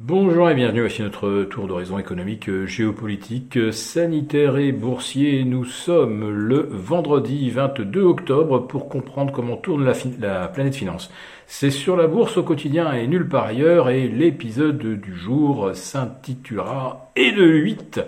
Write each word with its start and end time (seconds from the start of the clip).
Bonjour 0.00 0.48
et 0.48 0.54
bienvenue, 0.54 0.82
voici 0.82 1.02
notre 1.02 1.42
tour 1.50 1.66
d'horizon 1.66 1.98
économique, 1.98 2.66
géopolitique, 2.66 3.58
sanitaire 3.72 4.56
et 4.56 4.70
boursier. 4.70 5.42
Nous 5.42 5.64
sommes 5.64 6.30
le 6.30 6.68
vendredi 6.70 7.50
22 7.50 8.02
octobre 8.02 8.60
pour 8.60 8.88
comprendre 8.88 9.32
comment 9.32 9.56
tourne 9.56 9.84
la, 10.20 10.46
planète 10.46 10.76
finance. 10.76 11.10
C'est 11.48 11.72
sur 11.72 11.96
la 11.96 12.06
bourse 12.06 12.36
au 12.36 12.44
quotidien 12.44 12.92
et 12.92 13.08
nulle 13.08 13.28
part 13.28 13.46
ailleurs 13.46 13.90
et 13.90 14.06
l'épisode 14.06 14.78
du 14.78 15.16
jour 15.16 15.74
s'intitulera 15.74 17.10
Et 17.16 17.32
de 17.32 17.44
8, 17.44 18.00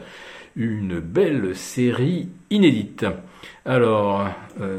une 0.55 1.01
belle 1.01 1.57
série 1.57 2.29
inédite. 2.51 3.05
Alors, 3.65 4.29
euh, 4.61 4.79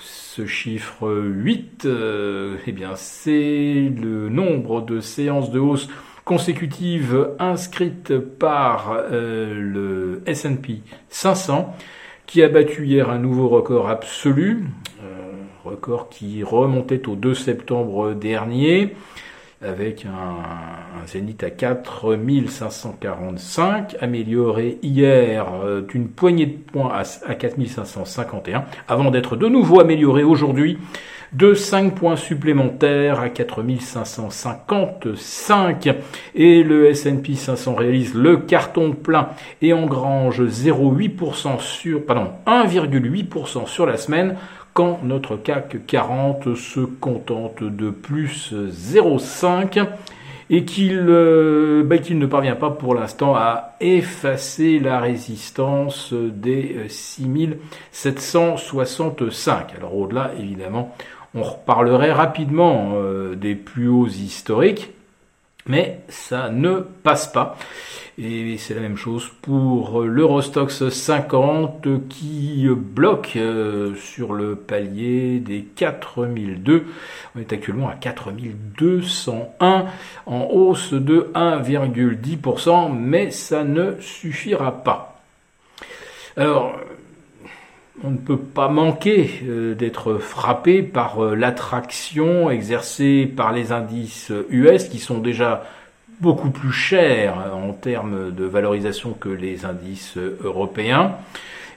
ce 0.00 0.44
chiffre 0.46 1.08
8, 1.08 1.84
euh, 1.84 2.56
eh 2.66 2.72
bien, 2.72 2.96
c'est 2.96 3.92
le 3.96 4.28
nombre 4.28 4.80
de 4.82 4.98
séances 4.98 5.52
de 5.52 5.60
hausse 5.60 5.88
consécutive 6.24 7.30
inscrite 7.38 8.18
par 8.18 8.96
euh, 9.10 9.54
le 9.54 10.22
S&P 10.26 10.80
500 11.08 11.74
qui 12.26 12.42
a 12.42 12.48
battu 12.48 12.86
hier 12.86 13.10
un 13.10 13.18
nouveau 13.18 13.48
record 13.48 13.90
absolu, 13.90 14.64
euh, 15.02 15.32
record 15.64 16.08
qui 16.08 16.42
remontait 16.42 17.06
au 17.08 17.14
2 17.16 17.34
septembre 17.34 18.14
dernier 18.14 18.96
avec 19.60 20.06
un, 20.06 20.10
un 20.10 21.06
zénith 21.06 21.44
à 21.44 21.50
4545, 21.50 23.96
amélioré 24.00 24.78
hier 24.82 25.46
euh, 25.64 25.82
d'une 25.82 26.08
poignée 26.08 26.46
de 26.46 26.56
points 26.56 26.90
à, 26.92 27.02
à 27.26 27.34
4551, 27.34 28.64
avant 28.88 29.10
d'être 29.10 29.36
de 29.36 29.48
nouveau 29.48 29.80
amélioré 29.80 30.24
aujourd'hui 30.24 30.78
de 31.32 31.54
5 31.54 31.94
points 31.94 32.16
supplémentaires 32.16 33.20
à 33.20 33.28
4555 33.28 35.88
et 36.34 36.62
le 36.62 36.90
S&P 36.90 37.34
500 37.34 37.74
réalise 37.74 38.14
le 38.14 38.36
carton 38.36 38.92
plein 38.92 39.30
et 39.60 39.72
engrange 39.72 40.42
0,8% 40.42 41.58
sur 41.60 42.04
pardon 42.04 42.30
1,8% 42.46 43.66
sur 43.66 43.86
la 43.86 43.96
semaine 43.96 44.36
quand 44.74 45.00
notre 45.04 45.36
CAC 45.36 45.86
40 45.86 46.54
se 46.54 46.80
contente 46.80 47.62
de 47.62 47.90
plus 47.90 48.52
0,5 48.52 49.86
et 50.50 50.66
euh, 50.80 51.82
ben, 51.82 52.00
qu'il 52.00 52.18
ne 52.18 52.26
parvient 52.26 52.56
pas 52.56 52.70
pour 52.70 52.94
l'instant 52.94 53.34
à 53.34 53.74
effacer 53.80 54.78
la 54.78 55.00
résistance 55.00 56.12
des 56.12 56.76
6765. 56.88 59.74
Alors 59.78 59.96
au-delà, 59.96 60.32
évidemment, 60.38 60.94
on 61.34 61.42
reparlerait 61.42 62.12
rapidement 62.12 62.92
euh, 62.94 63.34
des 63.34 63.54
plus 63.54 63.88
hauts 63.88 64.06
historiques, 64.06 64.90
mais 65.66 66.00
ça 66.08 66.50
ne 66.50 66.80
passe 66.80 67.26
pas. 67.26 67.56
Et 68.18 68.58
c'est 68.58 68.74
la 68.74 68.82
même 68.82 68.98
chose 68.98 69.30
pour 69.40 70.02
l'Eurostox 70.02 70.90
50 70.90 72.08
qui 72.10 72.68
bloque 72.68 73.32
euh, 73.36 73.94
sur 73.94 74.34
le 74.34 74.54
palier 74.54 75.38
des 75.38 75.62
4002. 75.62 76.84
On 77.34 77.40
est 77.40 77.50
actuellement 77.54 77.88
à 77.88 77.94
4201 77.94 79.86
en 80.26 80.48
hausse 80.50 80.92
de 80.92 81.30
1,10%, 81.34 82.92
mais 82.94 83.30
ça 83.30 83.64
ne 83.64 83.98
suffira 84.00 84.84
pas. 84.84 85.22
Alors, 86.36 86.78
on 88.04 88.10
ne 88.10 88.16
peut 88.16 88.38
pas 88.38 88.68
manquer 88.68 89.30
euh, 89.44 89.74
d'être 89.74 90.14
frappé 90.18 90.82
par 90.82 91.24
euh, 91.24 91.34
l'attraction 91.34 92.50
exercée 92.50 93.30
par 93.36 93.52
les 93.52 93.72
indices 93.72 94.32
US 94.50 94.84
qui 94.84 94.98
sont 94.98 95.18
déjà 95.18 95.64
beaucoup 96.20 96.50
plus 96.50 96.72
chers 96.72 97.34
en 97.54 97.72
termes 97.72 98.32
de 98.32 98.44
valorisation 98.44 99.12
que 99.12 99.28
les 99.28 99.64
indices 99.64 100.16
européens. 100.42 101.16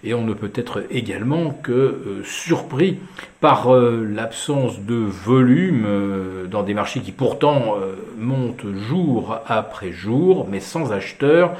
Et 0.03 0.13
on 0.13 0.21
ne 0.21 0.33
peut 0.33 0.51
être 0.53 0.83
également 0.91 1.49
que 1.49 1.71
euh, 1.71 2.23
surpris 2.23 2.99
par 3.39 3.71
l'absence 3.73 4.81
de 4.81 4.95
volume 4.95 5.87
dans 6.49 6.63
des 6.63 6.73
marchés 6.73 7.01
qui 7.01 7.11
pourtant 7.11 7.75
montent 8.17 8.65
jour 8.87 9.37
après 9.47 9.91
jour, 9.91 10.47
mais 10.49 10.59
sans 10.59 10.91
acheteurs 10.91 11.55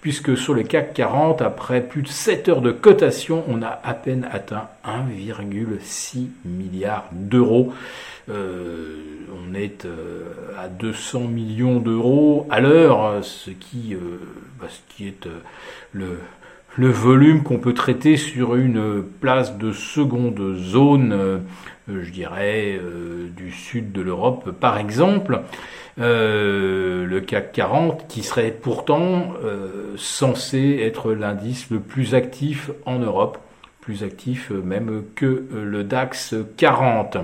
puisque 0.00 0.36
sur 0.36 0.54
le 0.54 0.62
CAC 0.62 0.94
40, 0.94 1.42
après 1.42 1.80
plus 1.80 2.02
de 2.02 2.08
7 2.08 2.48
heures 2.48 2.62
de 2.62 2.72
cotation, 2.72 3.44
on 3.48 3.62
a 3.62 3.80
à 3.84 3.94
peine 3.94 4.28
atteint 4.30 4.68
1,6 4.84 6.28
milliard 6.44 7.08
d'euros. 7.12 7.72
Euh, 8.30 8.96
on 9.32 9.54
est 9.54 9.86
euh, 9.86 10.24
à 10.58 10.68
200 10.68 11.20
millions 11.20 11.80
d'euros 11.80 12.46
à 12.50 12.60
l'heure, 12.60 13.24
ce 13.24 13.50
qui, 13.50 13.94
euh, 13.94 14.20
bah, 14.60 14.66
ce 14.68 14.94
qui 14.94 15.08
est 15.08 15.28
le, 15.92 16.18
volume 16.76 17.42
qu'on 17.42 17.58
peut 17.58 17.72
traiter 17.74 18.16
sur 18.16 18.54
une 18.54 19.02
place 19.20 19.56
de 19.56 19.72
seconde 19.72 20.56
zone, 20.56 21.42
je 21.88 22.10
dirais, 22.10 22.80
du 23.36 23.50
sud 23.50 23.90
de 23.90 24.00
l'Europe 24.00 24.52
par 24.52 24.78
exemple. 24.78 25.40
Le 27.08 27.20
CAC 27.20 27.52
40, 27.52 28.06
qui 28.08 28.22
serait 28.22 28.50
pourtant 28.50 29.32
euh, 29.42 29.94
censé 29.96 30.80
être 30.82 31.12
l'indice 31.12 31.70
le 31.70 31.80
plus 31.80 32.14
actif 32.14 32.70
en 32.84 32.98
Europe, 32.98 33.38
plus 33.80 34.04
actif 34.04 34.50
même 34.50 35.04
que 35.14 35.46
le 35.52 35.82
DAX 35.82 36.34
40. 36.56 37.18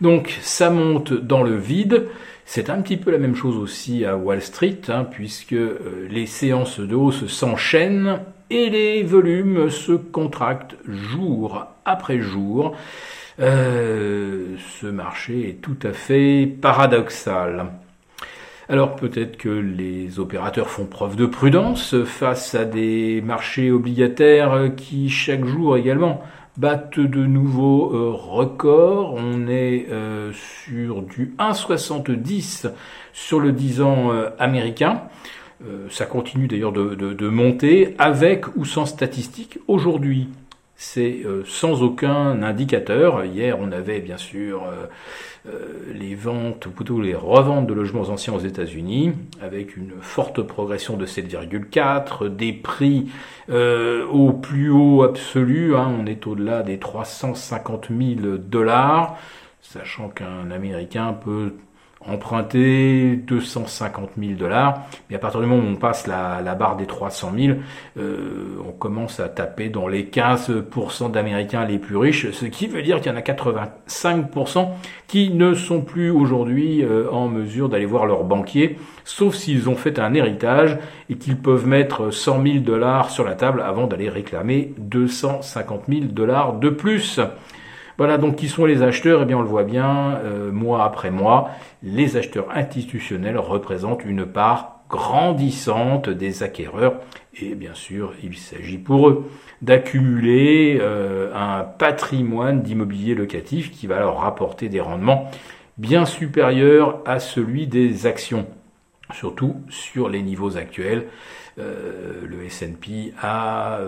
Donc 0.00 0.38
ça 0.42 0.70
monte 0.70 1.12
dans 1.12 1.42
le 1.42 1.56
vide. 1.56 2.06
C'est 2.44 2.68
un 2.68 2.80
petit 2.80 2.96
peu 2.96 3.10
la 3.10 3.18
même 3.18 3.36
chose 3.36 3.56
aussi 3.56 4.04
à 4.04 4.16
Wall 4.16 4.42
Street, 4.42 4.80
hein, 4.88 5.04
puisque 5.04 5.52
euh, 5.52 6.08
les 6.10 6.26
séances 6.26 6.80
de 6.80 6.94
hausse 6.94 7.26
s'enchaînent 7.26 8.20
et 8.50 8.70
les 8.70 9.02
volumes 9.02 9.70
se 9.70 9.92
contractent 9.92 10.76
jour 10.88 11.66
après 11.84 12.18
jour. 12.18 12.76
Euh, 13.38 14.56
ce 14.80 14.86
marché 14.86 15.48
est 15.48 15.62
tout 15.62 15.78
à 15.82 15.92
fait 15.92 16.46
paradoxal. 16.60 17.66
Alors 18.70 18.94
peut-être 18.94 19.36
que 19.36 19.48
les 19.48 20.20
opérateurs 20.20 20.70
font 20.70 20.86
preuve 20.86 21.16
de 21.16 21.26
prudence 21.26 22.04
face 22.04 22.54
à 22.54 22.64
des 22.64 23.20
marchés 23.20 23.72
obligataires 23.72 24.70
qui 24.76 25.10
chaque 25.10 25.44
jour 25.44 25.76
également 25.76 26.22
battent 26.56 27.00
de 27.00 27.26
nouveaux 27.26 27.92
euh, 27.92 28.12
records. 28.12 29.14
On 29.14 29.48
est 29.48 29.88
euh, 29.90 30.30
sur 30.32 31.02
du 31.02 31.34
1,70 31.40 32.70
sur 33.12 33.40
le 33.40 33.50
10 33.50 33.82
ans 33.82 34.12
américain. 34.38 35.02
ça 35.88 36.06
continue 36.06 36.46
d'ailleurs 36.46 36.70
de, 36.70 37.28
monter 37.28 37.96
avec 37.98 38.56
ou 38.56 38.64
sans 38.64 38.86
statistiques. 38.86 39.58
Aujourd'hui, 39.66 40.28
c'est 40.82 41.20
euh, 41.26 41.42
sans 41.44 41.82
aucun 41.82 42.42
indicateur. 42.42 43.22
Hier, 43.26 43.58
on 43.60 43.70
avait 43.70 44.00
bien 44.00 44.16
sûr 44.16 44.64
euh, 44.64 44.86
euh, 45.46 45.92
les 45.92 46.14
ventes, 46.14 46.64
ou 46.64 46.70
plutôt 46.70 47.02
les 47.02 47.14
reventes 47.14 47.66
de 47.66 47.74
logements 47.74 48.08
anciens 48.08 48.32
aux 48.32 48.40
États-Unis, 48.40 49.12
avec 49.42 49.76
une 49.76 49.92
forte 50.00 50.40
progression 50.40 50.96
de 50.96 51.04
7,4, 51.04 52.34
des 52.34 52.54
prix 52.54 53.10
au 53.50 54.32
plus 54.32 54.70
haut 54.70 55.02
absolu, 55.02 55.76
hein, 55.76 55.94
on 56.00 56.06
est 56.06 56.26
au-delà 56.26 56.62
des 56.62 56.78
350 56.78 57.88
000 57.90 58.38
dollars, 58.38 59.18
sachant 59.60 60.08
qu'un 60.08 60.50
Américain 60.50 61.12
peut 61.12 61.52
emprunter 62.06 63.16
250 63.26 64.10
000 64.18 64.32
dollars, 64.32 64.86
mais 65.08 65.16
à 65.16 65.18
partir 65.18 65.40
du 65.40 65.46
moment 65.46 65.62
où 65.62 65.72
on 65.72 65.76
passe 65.76 66.06
la, 66.06 66.40
barre 66.54 66.76
des 66.76 66.86
300 66.86 67.32
000, 67.38 67.58
euh, 67.98 68.56
on 68.66 68.72
commence 68.72 69.20
à 69.20 69.28
taper 69.28 69.68
dans 69.68 69.86
les 69.86 70.04
15% 70.04 71.10
d'Américains 71.10 71.64
les 71.66 71.78
plus 71.78 71.96
riches, 71.96 72.30
ce 72.30 72.46
qui 72.46 72.66
veut 72.68 72.82
dire 72.82 73.00
qu'il 73.00 73.12
y 73.12 73.14
en 73.14 73.18
a 73.18 73.20
85% 73.20 74.68
qui 75.08 75.30
ne 75.30 75.54
sont 75.54 75.82
plus 75.82 76.10
aujourd'hui 76.10 76.82
euh, 76.82 77.10
en 77.10 77.28
mesure 77.28 77.68
d'aller 77.68 77.86
voir 77.86 78.06
leur 78.06 78.24
banquier, 78.24 78.78
sauf 79.04 79.34
s'ils 79.34 79.68
ont 79.68 79.76
fait 79.76 79.98
un 79.98 80.14
héritage 80.14 80.78
et 81.10 81.16
qu'ils 81.16 81.36
peuvent 81.36 81.66
mettre 81.66 82.10
100 82.10 82.42
000 82.42 82.58
dollars 82.60 83.10
sur 83.10 83.24
la 83.24 83.34
table 83.34 83.60
avant 83.60 83.86
d'aller 83.86 84.08
réclamer 84.08 84.72
250 84.78 85.82
000 85.88 86.04
dollars 86.06 86.54
de 86.54 86.70
plus. 86.70 87.20
Voilà, 88.00 88.16
donc 88.16 88.36
qui 88.36 88.48
sont 88.48 88.64
les 88.64 88.82
acheteurs 88.82 89.20
Eh 89.20 89.24
bien, 89.26 89.36
on 89.36 89.42
le 89.42 89.46
voit 89.46 89.62
bien, 89.62 90.14
euh, 90.24 90.50
mois 90.50 90.84
après 90.84 91.10
mois, 91.10 91.50
les 91.82 92.16
acheteurs 92.16 92.46
institutionnels 92.50 93.36
représentent 93.36 94.06
une 94.06 94.24
part 94.24 94.80
grandissante 94.88 96.08
des 96.08 96.42
acquéreurs. 96.42 96.94
Et 97.42 97.54
bien 97.54 97.74
sûr, 97.74 98.14
il 98.24 98.38
s'agit 98.38 98.78
pour 98.78 99.10
eux 99.10 99.30
d'accumuler 99.60 100.78
euh, 100.80 101.30
un 101.34 101.62
patrimoine 101.62 102.62
d'immobilier 102.62 103.14
locatif 103.14 103.70
qui 103.70 103.86
va 103.86 103.98
leur 103.98 104.20
rapporter 104.20 104.70
des 104.70 104.80
rendements 104.80 105.30
bien 105.76 106.06
supérieurs 106.06 107.02
à 107.04 107.18
celui 107.18 107.66
des 107.66 108.06
actions, 108.06 108.46
surtout 109.12 109.56
sur 109.68 110.08
les 110.08 110.22
niveaux 110.22 110.56
actuels. 110.56 111.06
Euh, 111.58 112.26
le 112.26 112.44
S&P 112.44 113.12
à 113.20 113.80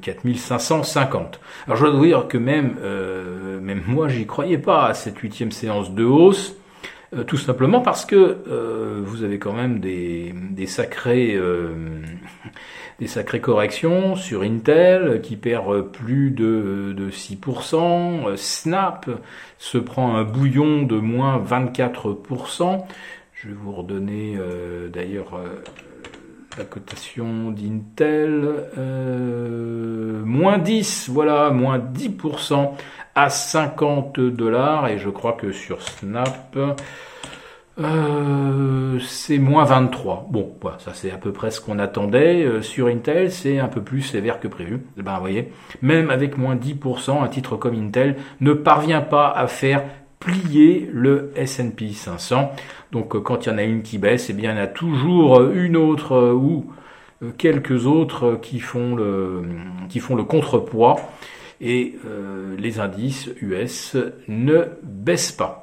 4550. 0.00 1.36
Euh, 1.36 1.64
Alors 1.66 1.76
je 1.76 1.86
dois 1.86 2.06
dire 2.06 2.28
que 2.28 2.38
même, 2.38 2.76
euh, 2.82 3.60
même 3.60 3.82
moi, 3.86 4.08
j'y 4.08 4.26
croyais 4.26 4.58
pas 4.58 4.86
à 4.86 4.94
cette 4.94 5.18
huitième 5.18 5.52
séance 5.52 5.92
de 5.92 6.04
hausse. 6.04 6.56
Euh, 7.12 7.24
tout 7.24 7.36
simplement 7.36 7.80
parce 7.80 8.04
que 8.04 8.38
euh, 8.48 9.00
vous 9.04 9.24
avez 9.24 9.40
quand 9.40 9.52
même 9.52 9.80
des, 9.80 10.32
des 10.52 10.66
sacrés 10.66 11.34
euh, 11.34 12.02
des 13.00 13.08
sacrées 13.08 13.40
corrections 13.40 14.14
sur 14.14 14.42
Intel 14.42 15.20
qui 15.20 15.36
perd 15.36 15.90
plus 15.90 16.30
de, 16.30 16.94
de 16.96 17.10
6%. 17.10 18.36
Snap 18.36 19.10
se 19.58 19.78
prend 19.78 20.14
un 20.14 20.22
bouillon 20.22 20.82
de 20.82 20.96
moins 20.96 21.42
24%. 21.42 22.84
Je 23.42 23.48
vais 23.48 23.54
vous 23.54 23.72
redonner 23.72 24.38
d'ailleurs 24.92 25.40
la 26.58 26.64
cotation 26.64 27.50
d'Intel. 27.50 28.66
moins 30.24 30.58
10, 30.58 31.08
voilà, 31.08 31.50
moins 31.50 31.78
10% 31.78 32.72
à 33.14 33.30
50 33.30 34.20
dollars 34.20 34.88
et 34.88 34.98
je 34.98 35.08
crois 35.08 35.32
que 35.32 35.52
sur 35.52 35.80
Snap 35.80 36.58
euh, 37.78 38.98
c'est 39.00 39.38
moins 39.38 39.64
23. 39.64 40.26
Bon, 40.30 40.52
ça 40.78 40.92
c'est 40.92 41.10
à 41.10 41.16
peu 41.16 41.32
près 41.32 41.50
ce 41.50 41.60
qu'on 41.60 41.78
attendait. 41.78 42.44
Euh, 42.44 42.62
sur 42.62 42.88
Intel, 42.88 43.30
c'est 43.30 43.58
un 43.58 43.68
peu 43.68 43.80
plus 43.80 44.02
sévère 44.02 44.40
que 44.40 44.48
prévu. 44.48 44.82
Eh 44.98 45.02
ben, 45.02 45.18
voyez, 45.18 45.52
même 45.80 46.10
avec 46.10 46.36
moins 46.36 46.56
10%, 46.56 47.22
un 47.22 47.28
titre 47.28 47.56
comme 47.56 47.74
Intel 47.74 48.16
ne 48.40 48.52
parvient 48.52 49.00
pas 49.00 49.30
à 49.30 49.46
faire 49.46 49.84
plier 50.20 50.88
le 50.92 51.32
S&P 51.34 51.92
500. 51.92 52.52
Donc 52.92 53.16
euh, 53.16 53.20
quand 53.20 53.46
il 53.46 53.48
y 53.50 53.52
en 53.52 53.58
a 53.58 53.64
une 53.64 53.82
qui 53.82 53.98
baisse, 53.98 54.30
eh 54.30 54.32
bien 54.32 54.52
il 54.52 54.56
y 54.56 54.60
en 54.60 54.62
a 54.62 54.68
toujours 54.68 55.50
une 55.50 55.76
autre 55.76 56.32
ou 56.32 56.66
quelques 57.36 57.86
autres 57.86 58.38
qui 58.40 58.60
font 58.60 58.94
le 58.94 59.42
qui 59.88 59.98
font 59.98 60.14
le 60.14 60.24
contrepoids 60.24 60.96
et 61.60 61.96
euh, 62.06 62.56
les 62.58 62.80
indices 62.80 63.28
US 63.40 63.96
ne 64.28 64.64
baissent 64.82 65.32
pas. 65.32 65.62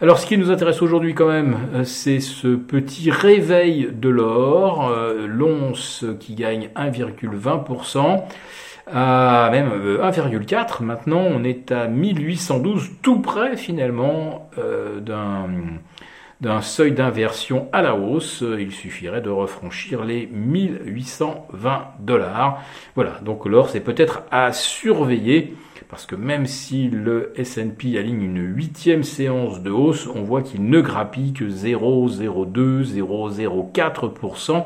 Alors 0.00 0.18
ce 0.18 0.26
qui 0.26 0.38
nous 0.38 0.50
intéresse 0.50 0.80
aujourd'hui 0.82 1.14
quand 1.14 1.28
même, 1.28 1.56
euh, 1.74 1.84
c'est 1.84 2.20
ce 2.20 2.48
petit 2.48 3.10
réveil 3.10 3.88
de 3.92 4.08
l'or, 4.08 4.88
euh, 4.88 5.26
l'once 5.26 6.04
qui 6.20 6.34
gagne 6.34 6.70
1,20%, 6.76 8.22
à 8.92 9.48
même 9.50 9.70
1,4. 9.70 10.82
Maintenant 10.82 11.20
on 11.20 11.44
est 11.44 11.72
à 11.72 11.88
1812, 11.88 12.90
tout 13.02 13.20
près 13.20 13.56
finalement 13.56 14.50
d'un 15.00 15.46
d'un 16.40 16.60
seuil 16.60 16.92
d'inversion 16.92 17.68
à 17.72 17.82
la 17.82 17.96
hausse, 17.96 18.44
il 18.58 18.70
suffirait 18.70 19.20
de 19.20 19.28
refranchir 19.28 20.04
les 20.04 20.26
1820 20.26 21.94
dollars. 21.98 22.62
Voilà, 22.94 23.18
donc 23.22 23.44
l'or 23.44 23.70
c'est 23.70 23.80
peut-être 23.80 24.22
à 24.30 24.52
surveiller 24.52 25.56
parce 25.88 26.04
que 26.04 26.14
même 26.14 26.46
si 26.46 26.88
le 26.88 27.32
S&P 27.36 27.98
aligne 27.98 28.22
une 28.22 28.54
huitième 28.54 29.02
séance 29.02 29.62
de 29.62 29.70
hausse, 29.70 30.06
on 30.14 30.22
voit 30.22 30.42
qu'il 30.42 30.68
ne 30.68 30.80
grappille 30.80 31.32
que 31.32 31.44
0,02, 31.44 32.84
0,04%. 32.84 34.64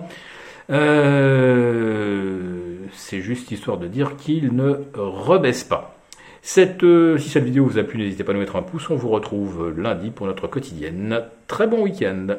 Euh, 0.71 2.62
c'est 2.93 3.21
juste 3.21 3.51
histoire 3.51 3.79
de 3.79 3.87
dire 3.87 4.17
qu'il 4.17 4.55
ne 4.55 4.85
rebaisse 4.95 5.65
pas. 5.65 5.97
Cette, 6.45 6.83
euh, 6.83 7.19
si 7.19 7.29
cette 7.29 7.45
vidéo 7.45 7.65
vous 7.65 7.79
a 7.79 7.85
plu, 7.85 7.99
n'hésitez 7.99 8.25
pas 8.25 8.33
à 8.33 8.35
nous 8.35 8.41
mettre 8.41 8.57
un 8.57 8.63
pouce. 8.63 8.91
On 8.91 8.97
vous 8.97 9.09
retrouve 9.09 9.73
lundi 9.77 10.11
pour 10.11 10.27
notre 10.27 10.49
quotidienne. 10.49 11.23
Très 11.47 11.69
bon 11.69 11.83
week-end. 11.83 12.37